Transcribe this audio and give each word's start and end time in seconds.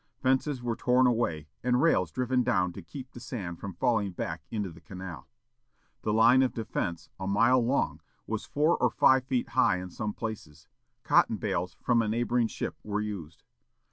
Fences 0.19 0.63
were 0.63 0.75
torn 0.75 1.05
away, 1.05 1.47
and 1.63 1.79
rails 1.79 2.09
driven 2.09 2.41
down 2.41 2.73
to 2.73 2.81
keep 2.81 3.11
the 3.11 3.19
sand 3.19 3.59
from 3.59 3.75
falling 3.75 4.13
back 4.13 4.41
into 4.49 4.71
the 4.71 4.81
canal. 4.81 5.29
The 6.01 6.11
line 6.11 6.41
of 6.41 6.55
defence, 6.55 7.11
a 7.19 7.27
mile 7.27 7.63
long, 7.63 8.01
was 8.25 8.43
four 8.43 8.77
or 8.77 8.89
five 8.89 9.25
feet 9.25 9.49
high 9.49 9.77
in 9.77 9.91
some 9.91 10.13
places. 10.15 10.67
Cotton 11.03 11.37
bales 11.37 11.75
from 11.83 12.01
a 12.01 12.07
neighboring 12.07 12.47
ship 12.47 12.77
were 12.83 12.99
used. 12.99 13.43